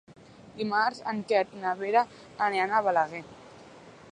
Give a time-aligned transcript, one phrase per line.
[0.61, 2.03] Dimarts en Quer i na Vera
[2.47, 3.25] aniran a Balaguer.